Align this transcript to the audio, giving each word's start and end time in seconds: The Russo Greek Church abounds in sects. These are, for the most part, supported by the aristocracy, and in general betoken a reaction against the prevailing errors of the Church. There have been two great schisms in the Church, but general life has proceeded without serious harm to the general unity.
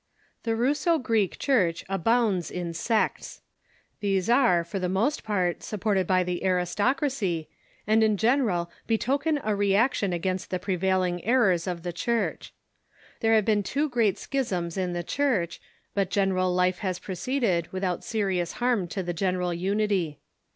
The 0.41 0.55
Russo 0.55 0.97
Greek 0.97 1.37
Church 1.37 1.85
abounds 1.87 2.49
in 2.49 2.73
sects. 2.73 3.43
These 3.99 4.31
are, 4.31 4.63
for 4.63 4.79
the 4.79 4.89
most 4.89 5.23
part, 5.23 5.61
supported 5.61 6.07
by 6.07 6.23
the 6.23 6.43
aristocracy, 6.43 7.49
and 7.85 8.03
in 8.03 8.17
general 8.17 8.71
betoken 8.87 9.39
a 9.43 9.55
reaction 9.55 10.11
against 10.11 10.49
the 10.49 10.57
prevailing 10.57 11.23
errors 11.23 11.67
of 11.67 11.83
the 11.83 11.93
Church. 11.93 12.51
There 13.19 13.35
have 13.35 13.45
been 13.45 13.61
two 13.61 13.89
great 13.89 14.17
schisms 14.17 14.75
in 14.75 14.93
the 14.93 15.03
Church, 15.03 15.61
but 15.93 16.09
general 16.09 16.51
life 16.51 16.79
has 16.79 16.97
proceeded 16.97 17.71
without 17.71 18.03
serious 18.03 18.53
harm 18.53 18.87
to 18.87 19.03
the 19.03 19.13
general 19.13 19.53
unity. 19.53 20.17